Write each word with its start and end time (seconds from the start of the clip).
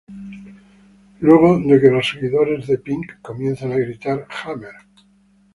Luego 1.19 1.59
de 1.59 1.79
que 1.79 1.91
"los 1.91 2.09
seguidores" 2.09 2.65
de 2.65 2.79
Pink 2.79 3.21
comienzan 3.21 3.71
a 3.71 3.77
gritar 3.77 4.25
"Hammer! 4.43 4.73